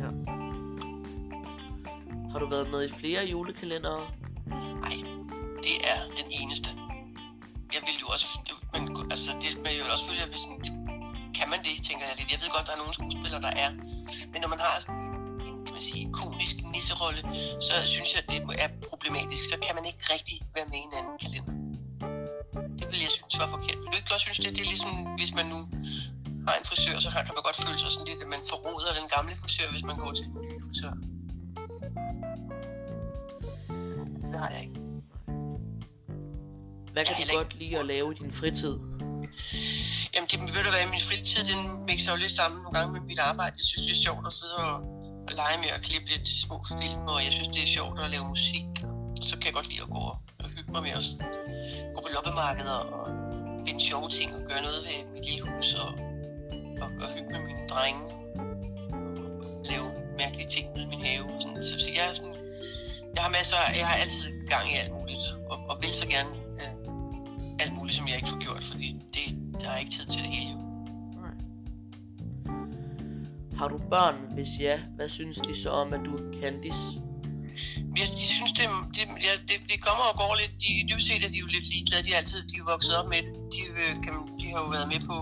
Ja. 0.00 0.08
Har 2.32 2.38
du 2.38 2.48
været 2.48 2.70
med 2.70 2.84
i 2.84 2.88
flere 3.00 3.26
julekalendere? 3.26 4.06
Nej, 4.80 4.96
det 5.62 5.76
er 5.92 5.98
den 6.16 6.26
eneste. 6.30 6.70
Jeg 7.74 7.82
vil 7.86 7.96
jo 8.00 8.06
også... 8.06 8.26
Altså, 9.16 9.32
det, 9.42 9.50
vil 9.64 9.92
også 9.94 10.06
føle, 10.08 10.22
at 10.26 10.30
hvis 10.34 10.44
det, 10.64 10.72
kan 11.38 11.46
man 11.52 11.60
det, 11.66 11.74
tænker 11.88 12.04
jeg 12.08 12.14
lidt. 12.18 12.28
Jeg 12.32 12.40
ved 12.42 12.50
godt, 12.56 12.66
der 12.68 12.74
er 12.76 12.80
nogle 12.82 12.94
skuespillere, 12.98 13.42
der 13.46 13.52
er. 13.64 13.70
Men 14.32 14.38
når 14.42 14.50
man 14.54 14.60
har 14.64 14.74
sådan 14.84 15.00
en, 15.46 15.64
kan 15.66 15.72
man 15.76 15.84
sige, 15.90 16.02
komisk 16.20 16.56
nisserolle, 16.74 17.20
så 17.66 17.74
synes 17.94 18.08
jeg, 18.12 18.20
at 18.22 18.28
det 18.32 18.38
er 18.64 18.68
problematisk. 18.90 19.42
Så 19.52 19.56
kan 19.64 19.72
man 19.78 19.84
ikke 19.90 20.02
rigtig 20.14 20.36
være 20.56 20.66
med 20.72 20.78
i 20.82 20.84
en 20.88 20.94
anden 21.00 21.16
kalender. 21.24 21.54
Det 22.78 22.86
vil 22.90 23.00
jeg 23.06 23.12
synes 23.16 23.34
var 23.42 23.50
forkert. 23.56 23.78
Vil 23.82 23.88
du 23.92 23.96
ikke 24.00 24.10
godt 24.14 24.22
synes, 24.26 24.38
det, 24.42 24.50
det 24.56 24.62
er 24.66 24.70
ligesom, 24.74 24.92
hvis 25.20 25.32
man 25.38 25.46
nu 25.54 25.58
har 26.46 26.54
en 26.60 26.66
frisør, 26.70 26.96
så 27.04 27.08
kan 27.26 27.34
man 27.38 27.44
godt 27.48 27.58
føle 27.64 27.78
sig 27.82 27.90
sådan 27.94 28.08
lidt, 28.10 28.20
at 28.24 28.28
man 28.34 28.42
forråder 28.52 28.92
den 29.00 29.08
gamle 29.14 29.34
frisør, 29.42 29.66
hvis 29.74 29.84
man 29.90 29.96
går 30.02 30.12
til 30.18 30.24
den 30.30 30.38
nye 30.46 30.60
frisør. 30.66 30.92
Det 34.30 34.38
har 34.42 34.50
jeg 34.54 34.62
ikke. 34.66 34.80
Hvad 36.94 37.04
kan 37.04 37.14
du 37.16 37.36
godt 37.40 37.52
lide 37.60 37.78
at 37.82 37.86
lave 37.86 38.06
i 38.12 38.16
din 38.22 38.32
fritid? 38.40 38.95
Men 40.34 40.46
det 40.46 40.54
ved 40.56 40.64
du 40.64 40.70
hvad, 40.70 40.86
min 40.96 41.00
fritid, 41.08 41.42
den 41.52 41.60
mixer 41.86 42.12
jo 42.12 42.18
lidt 42.24 42.32
sammen 42.32 42.62
nogle 42.62 42.78
gange 42.78 42.92
med 42.92 43.00
mit 43.00 43.18
arbejde. 43.18 43.54
Jeg 43.60 43.64
synes, 43.64 43.86
det 43.86 43.94
er 43.98 44.02
sjovt 44.06 44.26
at 44.26 44.32
sidde 44.32 44.56
og, 44.56 44.74
og 45.28 45.32
lege 45.40 45.58
med 45.58 45.70
at 45.76 45.80
klippe 45.82 46.06
lidt 46.12 46.28
små 46.28 46.56
film, 46.80 47.02
og 47.12 47.24
jeg 47.24 47.32
synes, 47.32 47.48
det 47.48 47.62
er 47.62 47.66
sjovt 47.66 48.00
at 48.00 48.10
lave 48.10 48.24
musik. 48.34 48.66
Så 49.28 49.34
kan 49.36 49.44
jeg 49.48 49.54
godt 49.58 49.68
lide 49.68 49.82
at 49.82 49.90
gå 49.96 50.02
og, 50.42 50.48
hygge 50.56 50.72
mig 50.72 50.82
med 50.82 50.90
at 50.90 51.04
gå 51.94 52.00
på 52.00 52.08
loppemarkeder 52.14 52.78
og 52.96 53.06
finde 53.66 53.80
sjove 53.80 54.08
ting 54.08 54.34
og 54.34 54.42
gøre 54.50 54.62
noget 54.62 54.80
ved 54.86 54.98
mit 55.14 55.24
lille 55.28 55.42
hus 55.50 55.74
og, 55.74 55.90
og, 56.82 56.88
og 57.02 57.08
hygge 57.14 57.30
med 57.34 57.42
mine 57.48 57.62
drenge. 57.72 58.00
Og 58.40 59.64
lave 59.70 59.86
mærkelige 60.18 60.48
ting 60.48 60.64
ude 60.74 60.82
i 60.82 60.86
min 60.86 61.02
have. 61.06 61.24
og 61.34 61.42
Sådan. 61.42 61.62
Så, 61.62 61.78
så 61.78 61.90
jeg, 61.96 62.10
er 62.10 62.14
sådan, 62.14 62.36
jeg 63.14 63.22
har 63.22 63.30
masser, 63.30 63.56
jeg 63.80 63.86
har 63.86 63.96
altid 63.96 64.26
gang 64.48 64.72
i 64.72 64.74
alt 64.76 64.92
muligt, 64.92 65.24
og, 65.50 65.58
og 65.70 65.82
vil 65.82 65.94
så 65.94 66.06
gerne 66.06 66.45
muligt, 67.86 67.98
som 67.98 68.08
jeg 68.08 68.16
ikke 68.16 68.28
får 68.28 68.42
gjort, 68.46 68.64
fordi 68.64 68.88
det, 69.14 69.26
der 69.60 69.68
er 69.70 69.78
ikke 69.78 69.90
tid 69.90 70.06
til 70.06 70.22
det 70.22 70.32
hele. 70.32 70.54
Nej. 71.24 71.36
Har 73.58 73.68
du 73.68 73.78
børn? 73.78 74.16
Hvis 74.34 74.48
ja, 74.60 74.76
hvad 74.96 75.08
synes 75.08 75.38
de 75.46 75.62
så 75.62 75.70
om, 75.70 75.92
at 75.92 76.00
du 76.06 76.12
er 76.16 76.24
Candice? 76.40 76.86
Jeg, 77.98 78.06
de 78.20 78.26
synes, 78.36 78.52
det, 78.58 78.66
det, 78.96 79.04
ja, 79.26 79.32
det, 79.48 79.58
det 79.70 79.78
kommer 79.86 80.04
og 80.10 80.16
går 80.22 80.32
lidt. 80.40 80.52
De, 80.62 80.70
dybest 80.88 81.06
set 81.08 81.24
er 81.24 81.30
de 81.34 81.38
jo 81.44 81.46
lidt 81.46 81.66
ligeglade. 81.72 82.02
De 82.06 82.12
er 82.14 82.18
altid 82.22 82.40
de 82.50 82.56
er 82.62 82.66
vokset 82.72 82.92
op 83.00 83.08
med 83.14 83.20
det. 83.26 83.32
De, 83.54 83.60
øh, 83.82 83.92
kan, 84.04 84.14
de 84.40 84.46
har 84.52 84.60
jo 84.64 84.68
været 84.76 84.88
med 84.92 85.00
på, 85.10 85.16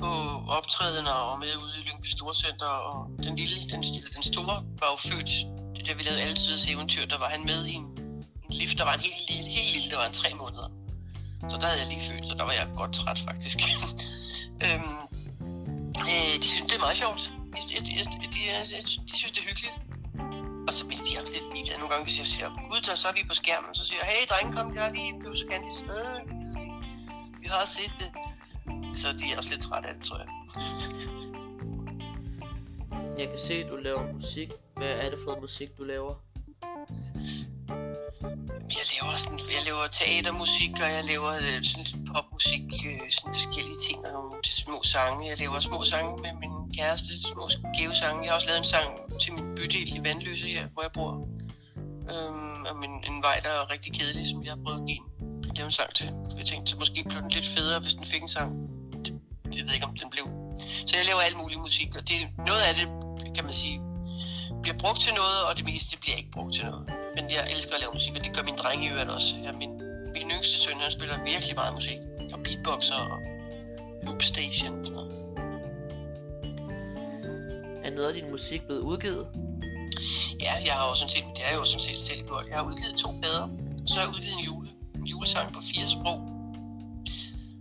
på 0.00 0.10
optrædener 0.58 1.16
og 1.30 1.38
med 1.42 1.52
ude 1.62 1.74
i 1.80 1.82
Lyngby 1.88 2.06
Storcenter. 2.16 2.72
Og 2.88 2.98
den 3.24 3.36
lille, 3.40 3.56
den, 3.72 3.80
den 4.16 4.22
store, 4.32 4.56
var 4.80 4.88
jo 4.94 4.98
født, 5.10 5.30
det 5.76 5.82
der 5.86 5.94
vi 5.98 6.02
lavede 6.08 6.20
alle 6.24 6.36
tiders 6.42 6.66
eventyr, 6.72 7.04
der 7.12 7.18
var 7.24 7.28
han 7.34 7.42
med 7.50 7.60
i 7.70 7.74
en, 7.80 7.86
en 8.46 8.52
lift, 8.60 8.78
der 8.78 8.84
var 8.88 8.94
en 8.98 9.04
helt 9.08 9.22
lille, 9.30 9.50
helt 9.56 9.70
lille, 9.74 9.88
der 9.92 9.98
var 10.02 10.06
en 10.12 10.18
tre 10.22 10.30
måneder. 10.42 10.79
Så 11.48 11.56
der 11.60 11.66
havde 11.66 11.80
jeg 11.80 11.88
lige 11.88 12.04
født, 12.08 12.28
så 12.28 12.34
der 12.34 12.44
var 12.44 12.52
jeg 12.52 12.68
godt 12.76 12.92
træt 12.92 13.18
faktisk. 13.28 13.58
øhm, 14.64 14.96
øh, 16.12 16.34
de 16.42 16.48
synes, 16.54 16.66
det 16.70 16.76
er 16.76 16.84
meget 16.86 16.96
sjovt. 16.96 17.32
De, 17.54 17.60
de, 17.68 17.74
de, 17.86 17.92
de, 18.12 18.26
de, 18.34 18.42
de 19.10 19.16
synes, 19.18 19.32
det 19.34 19.40
er 19.44 19.48
hyggeligt. 19.50 19.76
Og 20.68 20.72
så 20.72 20.86
bliver 20.86 21.02
de 21.08 21.22
også 21.22 21.34
lidt 21.34 21.46
vildt 21.52 21.70
nogle 21.78 21.90
gange, 21.92 22.04
hvis 22.04 22.18
jeg 22.18 22.26
siger, 22.26 22.48
gud, 22.70 22.80
der 22.86 22.94
så 22.94 23.08
er 23.08 23.12
vi 23.12 23.22
på 23.28 23.34
skærmen, 23.34 23.74
så 23.74 23.82
siger 23.86 23.98
jeg, 24.02 24.08
hey 24.12 24.26
drenge, 24.30 24.52
kom 24.56 24.72
her 24.76 24.88
lige, 24.96 25.20
Pøvse 25.22 25.44
Candice. 25.50 25.84
kan 25.84 25.94
det 25.94 26.34
vi. 26.54 26.64
Vi 27.42 27.46
har 27.50 27.60
også 27.62 27.74
set 27.74 27.94
det. 27.98 28.10
Så 29.00 29.06
de 29.18 29.32
er 29.32 29.36
også 29.36 29.50
lidt 29.50 29.62
trætte 29.62 29.88
af 29.88 29.94
det, 29.94 30.04
tror 30.04 30.18
jeg. 30.18 30.28
Jeg 33.18 33.28
kan 33.28 33.38
se, 33.38 33.54
at 33.54 33.70
du 33.70 33.76
laver 33.76 34.12
musik. 34.12 34.50
Hvad 34.76 34.90
er 34.90 35.10
det 35.10 35.18
for 35.18 35.26
noget 35.26 35.40
musik, 35.40 35.78
du 35.78 35.84
laver? 35.84 36.14
Jeg 38.78 38.86
laver, 38.94 39.16
sådan, 39.16 39.38
jeg 39.38 39.62
laver 39.64 39.86
teatermusik, 39.86 40.72
og 40.84 40.88
jeg 40.96 41.04
laver 41.04 41.32
øh, 41.46 41.58
sådan 41.68 41.84
lidt 41.84 42.02
popmusik, 42.10 42.66
øh, 42.88 43.00
sådan 43.16 43.32
forskellige 43.38 43.78
ting, 43.86 43.98
og 44.06 44.12
nogle 44.12 44.32
små 44.44 44.82
sange. 44.82 45.28
Jeg 45.30 45.38
laver 45.38 45.58
små 45.58 45.84
sange 45.84 46.12
med 46.24 46.32
min 46.42 46.54
kæreste, 46.76 47.22
små 47.32 47.48
skæve 47.48 47.94
sange. 47.94 48.22
Jeg 48.22 48.30
har 48.30 48.34
også 48.34 48.48
lavet 48.48 48.58
en 48.58 48.70
sang 48.74 48.88
til 49.22 49.32
min 49.32 49.46
bydel 49.56 49.96
i 49.96 50.00
Vandløse 50.04 50.46
her, 50.46 50.66
hvor 50.72 50.82
jeg 50.82 50.92
bor. 50.92 51.12
Øhm, 52.12 52.66
om 52.72 52.78
en, 52.86 52.94
en 53.10 53.22
vej, 53.22 53.40
der 53.44 53.50
er 53.58 53.70
rigtig 53.70 53.92
kedelig, 53.98 54.26
som 54.30 54.44
jeg 54.44 54.52
har 54.52 54.60
prøvet 54.64 54.80
at 54.80 54.86
give 54.86 54.98
en, 54.98 55.52
lave 55.56 55.64
en 55.64 55.70
sang 55.70 55.94
til. 55.94 56.08
For 56.30 56.38
jeg 56.38 56.46
tænkte, 56.46 56.70
så 56.70 56.76
måske 56.78 57.04
blev 57.08 57.22
den 57.22 57.30
lidt 57.30 57.46
federe, 57.46 57.80
hvis 57.80 57.94
den 57.94 58.04
fik 58.04 58.22
en 58.22 58.28
sang. 58.28 58.50
Det, 59.04 59.12
jeg 59.58 59.64
ved 59.66 59.74
ikke, 59.74 59.86
om 59.86 59.96
den 59.96 60.10
blev. 60.10 60.26
Så 60.86 60.92
jeg 60.96 61.04
laver 61.06 61.20
alt 61.20 61.36
mulig 61.36 61.58
musik, 61.58 61.96
og 61.98 62.08
det, 62.08 62.16
noget 62.46 62.62
af 62.68 62.74
det, 62.74 62.86
kan 63.36 63.44
man 63.44 63.54
sige, 63.54 63.80
bliver 64.62 64.78
brugt 64.78 65.00
til 65.00 65.14
noget, 65.14 65.38
og 65.48 65.56
det 65.56 65.64
meste 65.64 65.98
bliver 65.98 66.16
ikke 66.16 66.30
brugt 66.30 66.54
til 66.54 66.64
noget. 66.64 66.99
Men 67.14 67.24
jeg 67.30 67.48
elsker 67.50 67.74
at 67.74 67.80
lave 67.80 67.92
musik, 67.92 68.16
og 68.16 68.24
det 68.24 68.36
gør 68.36 68.42
min 68.42 68.56
dreng 68.56 68.84
i 68.84 68.88
øvrigt 68.88 69.10
også. 69.10 69.36
Ja, 69.44 69.52
min, 69.52 69.72
min 70.12 70.30
yngste 70.30 70.56
søn, 70.58 70.80
han 70.80 70.90
spiller 70.90 71.24
virkelig 71.24 71.54
meget 71.54 71.74
musik. 71.74 71.98
Og 72.32 72.38
beatboxer 72.44 72.94
og 72.94 73.18
loopstation. 74.02 74.94
og. 74.94 75.06
Er 77.84 77.90
noget 77.90 78.08
af 78.08 78.14
din 78.14 78.30
musik 78.30 78.62
blevet 78.66 78.80
udgivet? 78.80 79.26
Ja, 80.40 80.54
jeg 80.66 80.74
har 80.74 80.88
jo 80.88 80.94
sådan 80.94 81.10
set, 81.10 81.24
det 81.36 81.42
er 81.50 81.54
jo 81.56 81.64
sådan 81.64 81.82
set 81.82 82.00
selv 82.00 82.22
gjort. 82.26 82.44
Jeg 82.50 82.56
har 82.56 82.64
udgivet 82.64 82.94
to 82.98 83.10
plader, 83.20 83.48
så 83.86 83.94
har 83.94 84.00
jeg 84.06 84.10
udgivet 84.14 84.32
en, 84.38 84.44
jule, 84.44 84.68
en 84.94 85.04
julesang 85.06 85.52
på 85.54 85.60
fire 85.60 85.88
sprog. 85.88 86.18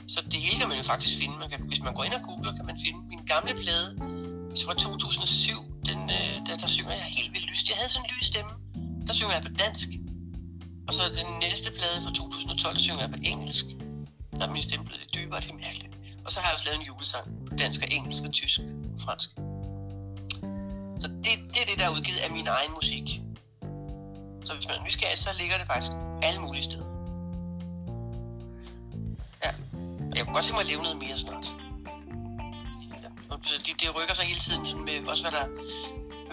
Så 0.07 0.19
det 0.31 0.39
hele 0.45 0.59
kan 0.59 0.69
man 0.69 0.77
jo 0.77 0.83
faktisk 0.83 1.17
finde. 1.21 1.35
Man 1.37 1.49
kan, 1.49 1.59
hvis 1.61 1.81
man 1.81 1.93
går 1.93 2.03
ind 2.03 2.13
og 2.13 2.21
googler, 2.27 2.55
kan 2.55 2.65
man 2.65 2.77
finde 2.85 2.99
min 3.07 3.19
gamle 3.33 3.53
plade 3.63 3.87
fra 4.65 4.73
2007. 4.73 5.53
Den, 5.85 5.99
øh, 6.17 6.33
der, 6.47 6.57
der 6.57 6.67
synger 6.67 6.91
jeg 6.91 7.07
helt 7.17 7.33
vildt 7.33 7.49
lyst. 7.51 7.69
Jeg 7.69 7.77
havde 7.77 7.89
sådan 7.89 8.05
en 8.05 8.11
lys 8.15 8.25
stemme. 8.27 8.51
Der 9.09 9.13
synger 9.13 9.33
jeg 9.33 9.43
på 9.43 9.53
dansk. 9.63 9.89
Og 10.87 10.93
så 10.93 11.03
den 11.19 11.39
næste 11.39 11.71
plade 11.71 11.97
fra 12.03 12.11
2012, 12.13 12.73
der 12.73 12.79
synger 12.79 13.01
jeg 13.01 13.09
på 13.09 13.17
engelsk. 13.23 13.65
Der 14.37 14.47
er 14.47 14.51
min 14.51 14.61
stemme 14.61 14.85
blevet 14.85 15.01
lidt 15.01 15.13
dybere, 15.13 15.41
det 15.41 15.49
er 15.49 15.53
mærkeligt. 15.53 15.93
Og 16.25 16.31
så 16.31 16.39
har 16.39 16.47
jeg 16.47 16.53
også 16.53 16.65
lavet 16.65 16.79
en 16.79 16.85
julesang 16.85 17.25
på 17.47 17.55
dansk 17.55 17.81
og 17.81 17.87
engelsk 17.91 18.23
og 18.23 18.31
tysk 18.31 18.59
og 18.93 19.01
fransk. 19.05 19.29
Så 21.01 21.07
det, 21.07 21.33
det 21.53 21.59
er 21.61 21.67
det, 21.69 21.77
der 21.79 21.85
er 21.85 21.93
udgivet 21.97 22.17
af 22.17 22.31
min 22.31 22.47
egen 22.47 22.71
musik. 22.73 23.05
Så 24.45 24.53
hvis 24.53 24.67
man 24.67 24.75
er 24.79 24.83
nysgerrig, 24.83 25.17
så 25.17 25.29
ligger 25.39 25.57
det 25.57 25.67
faktisk 25.67 25.91
alle 26.21 26.39
mulige 26.41 26.63
steder. 26.63 26.89
Ja. 29.43 29.51
Og 30.09 30.15
jeg 30.17 30.23
kunne 30.23 30.33
godt 30.33 30.45
tænke 30.45 30.57
mig 30.57 30.65
at 30.65 30.71
leve 30.73 30.81
noget 30.83 30.97
mere 30.97 31.17
snart. 31.17 31.45
Ja. 33.03 33.09
Og 33.29 33.37
det, 33.65 33.81
det 33.81 33.95
rykker 33.95 34.13
sig 34.13 34.25
hele 34.25 34.39
tiden 34.39 34.65
sådan 34.65 34.85
med 34.85 35.07
også 35.07 35.23
hvad 35.23 35.31
der 35.31 35.45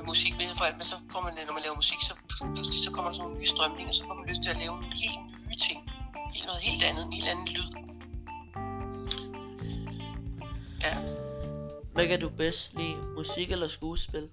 musik 0.06 0.36
med 0.36 0.56
for 0.56 0.64
alt, 0.64 0.76
men 0.76 0.84
så 0.84 0.96
får 1.12 1.20
man, 1.20 1.32
når 1.46 1.52
man 1.52 1.62
laver 1.62 1.76
musik, 1.76 2.00
så 2.08 2.12
pludselig 2.54 2.80
så 2.84 2.90
kommer 2.90 3.10
der 3.10 3.16
sådan 3.16 3.25
nogle 3.25 3.40
nye 3.40 3.46
strømninger, 3.54 3.92
så 3.92 4.02
får 4.06 4.14
man 4.14 4.26
lyst 4.30 4.42
til 4.42 4.50
at 4.50 4.58
lave 4.62 4.75
nogle 4.80 4.96
helt 5.02 5.20
nye 5.48 5.58
ting. 5.66 5.78
Helt 6.34 6.46
noget 6.46 6.60
helt 6.68 6.84
andet, 6.84 7.04
en 7.04 7.12
helt 7.12 7.28
anden 7.28 7.48
lyd. 7.48 7.68
Ja. 10.84 10.94
Hvad 11.94 12.06
kan 12.08 12.20
du 12.20 12.28
bedst 12.28 12.75
lide? 12.75 12.96
Musik 13.16 13.50
eller 13.50 13.68
skuespil? 13.68 14.28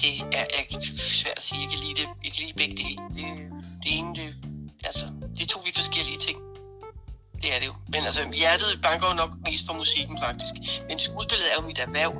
det 0.00 0.20
er, 0.32 0.44
er 0.58 0.80
svært 0.98 1.36
at 1.36 1.42
sige. 1.42 1.60
Jeg 1.60 1.70
kan 1.70 1.78
lide 1.78 1.94
det. 2.00 2.08
Jeg 2.24 2.32
kan 2.32 2.40
lide 2.44 2.52
begge 2.56 2.76
dele. 2.82 2.98
Det, 3.16 3.24
det 3.82 3.98
ene, 3.98 4.14
det, 4.14 4.34
altså, 4.84 5.06
det 5.36 5.42
er 5.42 5.46
to 5.46 5.60
vidt 5.64 5.76
forskellige 5.76 6.18
ting. 6.18 6.38
Det 7.42 7.54
er 7.54 7.58
det 7.60 7.66
jo. 7.66 7.74
Men 7.88 8.04
altså, 8.04 8.20
hjertet 8.34 8.80
banker 8.82 9.08
jo 9.08 9.14
nok 9.14 9.30
mest 9.44 9.66
for 9.66 9.74
musikken, 9.74 10.18
faktisk. 10.18 10.54
Men 10.88 10.98
skuespillet 10.98 11.46
er 11.52 11.56
jo 11.60 11.66
mit 11.66 11.78
erhverv. 11.78 12.12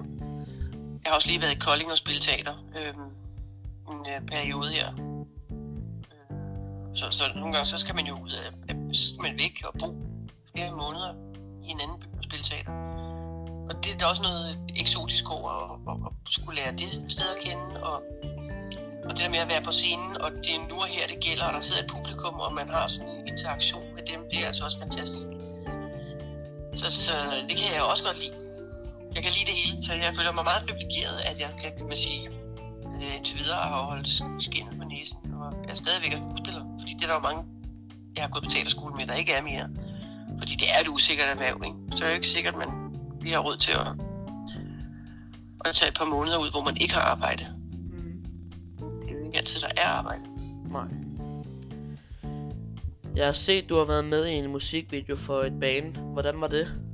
Jeg 1.06 1.12
har 1.12 1.16
også 1.16 1.28
lige 1.28 1.40
været 1.40 1.52
i 1.52 1.58
Kolding 1.58 1.90
og 1.90 1.98
spillet 1.98 2.22
teater 2.22 2.54
øh, 2.78 2.94
en 3.90 4.06
øh, 4.12 4.26
periode 4.26 4.68
her. 4.76 4.88
Øh, 5.50 6.94
Så, 6.94 7.10
så 7.10 7.25
nogle 7.34 7.52
gange, 7.54 7.66
så 7.66 7.78
skal 7.78 7.94
man 7.94 8.06
jo 8.06 8.14
ud 8.25 8.30
af, 8.30 8.46
af 8.68 8.75
man 9.20 9.38
væk 9.38 9.62
og 9.64 9.72
bo 9.80 9.88
flere 10.52 10.70
måneder 10.82 11.12
i 11.64 11.68
en 11.68 11.80
anden 11.80 11.98
by 12.00 12.06
og 12.18 12.25
spille 12.25 12.44
teater. 12.44 12.72
Og 13.68 13.75
det 13.84 14.02
er 14.02 14.06
også 14.06 14.22
noget 14.22 14.58
eksotisk 14.76 15.30
over 15.30 15.50
at, 15.50 15.70
at, 15.90 15.96
at 16.06 16.32
skulle 16.32 16.56
lære 16.60 16.72
det 16.72 17.12
sted 17.12 17.28
at 17.36 17.42
kende, 17.44 17.82
og, 17.82 17.96
og 19.04 19.10
det 19.10 19.18
der 19.25 19.30
med 19.30 19.38
at 19.38 19.48
være 19.48 19.62
på 19.62 19.72
scenen, 19.72 20.16
og 20.20 20.30
det 20.30 20.50
er 20.56 20.68
nu 20.70 20.76
og 20.76 20.86
her, 20.86 21.06
det 21.06 21.20
gælder, 21.20 21.44
og 21.44 21.52
der 21.54 21.60
sidder 21.60 21.82
et 21.82 21.90
publikum, 21.90 22.34
og 22.34 22.54
man 22.54 22.68
har 22.68 22.86
sådan 22.86 23.08
en 23.08 23.28
interaktion 23.28 23.94
med 23.94 24.02
dem, 24.10 24.20
det 24.30 24.38
er 24.42 24.46
altså 24.46 24.64
også 24.64 24.78
fantastisk. 24.78 25.28
Så, 26.75 26.86
så 27.06 27.12
det 27.48 27.56
kan 27.56 27.75
jeg 27.75 27.82
også 27.82 28.04
godt 28.04 28.18
lide. 28.18 28.45
Jeg 29.16 29.25
kan 29.25 29.32
lide 29.37 29.46
det 29.50 29.56
hele, 29.62 29.85
så 29.85 29.92
jeg 29.94 30.12
føler 30.18 30.32
mig 30.32 30.44
meget 30.44 30.62
privilegeret, 30.68 31.18
at 31.30 31.37
jeg 31.40 31.50
kan, 31.61 31.70
kan 31.78 31.87
man 31.92 31.96
sige, 31.96 32.23
øh, 33.02 33.16
indtil 33.16 33.38
videre 33.38 33.62
har 33.73 33.82
holdt 33.90 34.08
skinnet 34.44 34.75
på 34.80 34.85
næsen, 34.94 35.18
og 35.40 35.49
jeg 35.64 35.70
er 35.70 35.80
stadigvæk 35.85 36.12
er 36.14 36.20
skuespiller. 36.28 36.62
Fordi 36.80 36.92
det 36.94 37.02
er 37.04 37.11
der 37.11 37.14
jo 37.20 37.25
mange, 37.28 37.42
jeg 38.16 38.23
har 38.25 38.30
gået 38.30 38.44
på 38.44 38.50
teaterskole 38.50 38.94
med, 38.96 39.06
der 39.06 39.14
ikke 39.14 39.32
er 39.32 39.42
mere. 39.42 39.68
Fordi 40.38 40.52
det 40.61 40.68
er 40.75 40.78
et 40.85 40.88
usikkert 40.88 41.28
erhverv, 41.28 41.58
ikke? 41.68 41.76
Så 41.96 42.04
er 42.04 42.08
det 42.08 42.16
ikke 42.16 42.28
sikkert, 42.37 42.54
at 42.54 42.61
man 42.64 42.70
lige 43.20 43.35
har 43.35 43.42
råd 43.49 43.56
til 43.56 43.73
at, 43.73 43.88
at 45.64 45.75
tage 45.75 45.88
et 45.88 45.99
par 45.99 46.08
måneder 46.14 46.38
ud, 46.38 46.50
hvor 46.50 46.64
man 46.64 46.76
ikke 46.80 46.94
har 46.94 47.04
arbejde. 47.14 47.44
Mm. 47.92 48.25
Det 49.02 49.08
er 49.11 49.18
jo 49.18 49.25
ikke 49.26 49.38
altid, 49.38 49.61
der 49.61 49.73
er 49.76 49.88
arbejde. 50.00 50.23
Nej. 50.76 50.88
Jeg 53.16 53.26
har 53.26 53.32
set, 53.32 53.68
du 53.68 53.76
har 53.76 53.85
været 53.85 54.04
med 54.04 54.26
i 54.26 54.32
en 54.32 54.50
musikvideo 54.50 55.16
for 55.16 55.42
et 55.42 55.61
band. 55.61 55.96
Hvordan 55.96 56.40
var 56.40 56.49
det? 56.49 56.85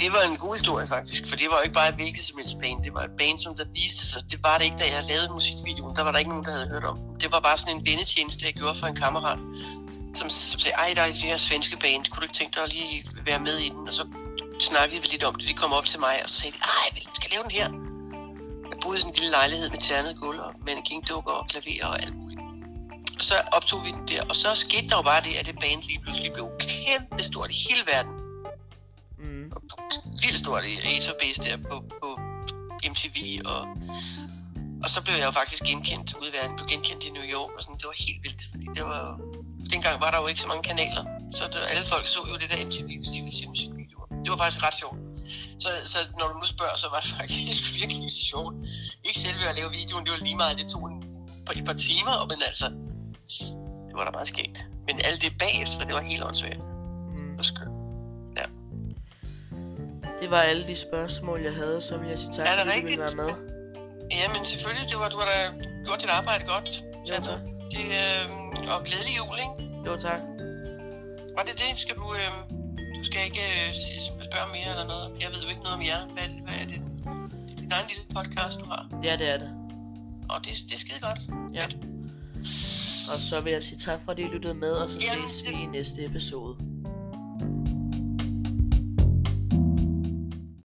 Det 0.00 0.12
var 0.12 0.22
en 0.30 0.36
god 0.36 0.54
historie 0.54 0.86
faktisk, 0.86 1.28
for 1.28 1.36
det 1.36 1.46
var 1.50 1.56
jo 1.56 1.62
ikke 1.62 1.74
bare 1.74 1.88
et 1.88 1.94
hvilket 1.94 2.24
som 2.24 2.38
helst 2.38 2.56
band. 2.62 2.84
Det 2.84 2.94
var 2.94 3.02
et 3.10 3.14
band, 3.18 3.38
som 3.38 3.56
der 3.56 3.64
viste 3.74 4.06
sig. 4.06 4.22
Det 4.30 4.38
var 4.42 4.58
det 4.58 4.64
ikke, 4.64 4.76
da 4.76 4.86
jeg 4.94 5.02
lavede 5.04 5.28
musikvideoen. 5.32 5.96
Der 5.96 6.02
var 6.02 6.12
der 6.12 6.18
ikke 6.18 6.30
nogen, 6.30 6.44
der 6.44 6.50
havde 6.50 6.68
hørt 6.68 6.84
om. 6.84 6.98
Det 7.22 7.32
var 7.32 7.40
bare 7.40 7.56
sådan 7.56 7.76
en 7.76 7.86
vennetjeneste, 7.86 8.46
jeg 8.46 8.54
gjorde 8.54 8.74
for 8.80 8.86
en 8.86 8.96
kammerat, 8.96 9.38
som, 10.14 10.30
som 10.30 10.58
sagde, 10.60 10.74
ej, 10.74 10.92
der 10.96 11.02
er 11.02 11.06
det 11.06 11.16
her 11.30 11.36
svenske 11.36 11.76
band. 11.76 12.06
Kunne 12.06 12.20
du 12.20 12.26
ikke 12.28 12.38
tænke 12.40 12.54
dig 12.54 12.62
at 12.62 12.72
lige 12.72 13.04
være 13.24 13.40
med 13.40 13.56
i 13.58 13.68
den? 13.68 13.88
Og 13.88 13.94
så 13.94 14.04
snakkede 14.60 15.00
vi 15.02 15.06
lidt 15.06 15.24
om 15.24 15.34
det. 15.34 15.48
De 15.48 15.54
kom 15.54 15.72
op 15.72 15.86
til 15.86 16.00
mig, 16.00 16.14
og 16.24 16.28
så 16.30 16.36
sagde 16.40 16.56
ej, 16.62 16.86
vi 16.94 17.00
skal 17.14 17.30
lave 17.30 17.42
den 17.42 17.50
her. 17.50 17.68
Jeg 18.70 18.78
boede 18.82 18.96
i 18.98 19.00
sådan 19.00 19.12
en 19.14 19.18
lille 19.18 19.30
lejlighed 19.30 19.70
med 19.70 19.78
ternet 19.78 20.16
gulv 20.20 20.40
og 20.40 20.52
mannequin-dukker 20.66 21.32
og 21.40 21.46
klaver 21.48 21.86
og 21.92 22.02
alt 22.02 22.16
muligt. 22.16 22.40
Og 23.18 23.24
så 23.24 23.34
optog 23.52 23.84
vi 23.84 23.90
den 23.90 24.08
der, 24.08 24.22
og 24.30 24.36
så 24.36 24.54
skete 24.54 24.88
der 24.88 24.96
jo 24.96 25.02
bare 25.02 25.20
det, 25.20 25.34
at 25.40 25.46
det 25.46 25.54
band 25.62 25.82
lige 25.82 26.00
pludselig 26.04 26.32
blev 26.32 26.46
kæmpe 26.60 27.22
stort 27.22 27.50
i 27.50 27.58
hele 27.68 27.82
verden 27.92 28.17
vildt 30.22 30.38
stort 30.38 30.64
i 30.64 30.76
Base 31.20 31.42
der 31.42 31.56
på, 31.56 31.76
på 32.02 32.08
MTV, 32.92 33.18
og, 33.52 33.60
og 34.82 34.88
så 34.90 34.98
blev 35.04 35.14
jeg 35.14 35.26
jo 35.26 35.30
faktisk 35.30 35.62
genkendt 35.62 36.14
ude 36.20 36.28
i 36.30 36.32
verden, 36.32 36.56
blev 36.56 36.66
genkendt 36.74 37.04
i 37.04 37.10
New 37.10 37.26
York, 37.34 37.50
og 37.56 37.62
sådan, 37.62 37.78
det 37.80 37.86
var 37.90 37.96
helt 38.06 38.22
vildt, 38.26 38.42
fordi 38.50 38.66
det 38.76 38.82
var 38.90 39.00
jo, 39.06 39.12
dengang 39.72 40.00
var 40.04 40.10
der 40.10 40.18
jo 40.22 40.26
ikke 40.26 40.40
så 40.40 40.48
mange 40.52 40.62
kanaler, 40.70 41.04
så 41.36 41.42
det, 41.52 41.60
alle 41.72 41.84
folk 41.92 42.06
så 42.06 42.20
jo 42.30 42.34
det 42.40 42.50
der 42.50 42.58
MTV, 42.66 42.88
hvis 43.00 43.08
de 43.14 43.18
ville 43.24 43.36
se 43.40 43.46
musikvideoer. 43.48 44.06
Det 44.24 44.30
var 44.32 44.38
faktisk 44.42 44.62
ret 44.66 44.76
sjovt. 44.82 44.98
Så, 45.62 45.68
så 45.92 45.98
når 46.18 46.26
du 46.32 46.34
nu 46.42 46.46
spørger, 46.46 46.76
så 46.76 46.86
var 46.92 47.00
det 47.04 47.10
faktisk 47.20 47.62
virkelig 47.80 48.10
sjovt. 48.10 48.54
Ikke 49.04 49.20
selve 49.26 49.42
at 49.50 49.56
lave 49.58 49.70
videoen, 49.70 50.04
det 50.04 50.12
var 50.12 50.18
lige 50.28 50.36
meget, 50.36 50.58
det 50.58 50.68
tog 50.74 50.82
en, 50.90 50.98
på 51.46 51.52
et 51.56 51.64
par 51.64 51.78
timer, 51.88 52.26
men 52.30 52.38
altså, 52.50 52.66
det 53.88 53.94
var 53.98 54.04
da 54.04 54.10
meget 54.10 54.28
skægt. 54.28 54.58
Men 54.86 55.00
alt 55.04 55.22
det 55.22 55.32
bagefter, 55.38 55.84
det 55.86 55.94
var 55.94 56.02
helt 56.02 56.24
åndssvagt. 56.24 56.64
Mm. 57.16 57.36
Var 57.36 57.42
skønt. 57.42 57.67
Det 60.20 60.30
var 60.30 60.40
alle 60.40 60.66
de 60.66 60.76
spørgsmål, 60.76 61.40
jeg 61.42 61.54
havde, 61.54 61.80
så 61.80 61.96
vil 61.96 62.08
jeg 62.08 62.18
sige 62.18 62.32
tak, 62.32 62.46
Er 62.46 62.50
det 62.50 62.60
fordi 62.72 62.80
du 62.80 62.86
ville 62.86 63.02
rigtigt? 63.02 63.18
være 63.18 63.26
med. 63.26 63.34
Jamen 64.10 64.44
selvfølgelig, 64.44 64.88
det 64.90 64.98
var, 64.98 65.08
du 65.08 65.16
har 65.16 65.26
da 65.34 65.38
gjort 65.84 66.00
dit 66.02 66.10
arbejde 66.10 66.44
godt, 66.46 66.84
Sandra. 67.08 67.30
tak. 67.32 67.40
Det, 67.72 67.84
øh, 68.02 68.74
og 68.74 68.84
glædelig 68.84 69.14
jul, 69.18 69.36
ikke? 69.46 69.72
Jo, 69.86 69.96
tak. 70.06 70.20
Var 71.36 71.42
det 71.48 71.54
det? 71.62 71.70
Skal 71.84 71.94
du, 71.96 72.06
øh, 72.20 72.30
du 72.98 73.04
skal 73.04 73.20
ikke 73.28 73.40
øh, 73.68 73.74
spørge 74.08 74.48
mere 74.56 74.68
eller 74.74 74.86
noget? 74.92 75.06
Jeg 75.22 75.28
ved 75.34 75.40
jo 75.44 75.48
ikke 75.48 75.62
noget 75.62 75.74
om 75.78 75.82
jer. 75.90 76.00
Hvad, 76.14 76.28
hvad 76.44 76.54
er 76.62 76.66
det? 76.72 76.80
Det 77.46 77.52
er 77.52 77.60
din 77.64 77.72
egen 77.72 77.88
lille 77.92 78.04
podcast, 78.16 78.60
du 78.60 78.64
har. 78.72 78.82
Ja, 79.04 79.16
det 79.16 79.28
er 79.34 79.38
det. 79.38 79.50
Og 80.30 80.38
det, 80.44 80.52
det 80.68 80.74
er 80.74 80.78
skide 80.78 81.00
godt. 81.00 81.20
Ja. 81.54 81.66
Og 83.14 83.20
så 83.20 83.40
vil 83.40 83.52
jeg 83.52 83.62
sige 83.62 83.78
tak, 83.78 84.00
fordi 84.04 84.22
I 84.22 84.26
lyttede 84.34 84.54
med, 84.54 84.72
og 84.72 84.90
så 84.90 84.98
Ja, 85.00 85.28
ses 85.28 85.42
vi 85.48 85.52
det- 85.52 85.60
i 85.62 85.66
næste 85.66 86.04
episode. 86.04 86.56